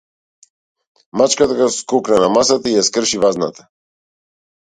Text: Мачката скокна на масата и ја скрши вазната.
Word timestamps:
Мачката 1.21 1.67
скокна 1.75 2.17
на 2.25 2.31
масата 2.39 2.73
и 2.73 2.75
ја 2.79 2.83
скрши 2.89 3.23
вазната. 3.27 3.69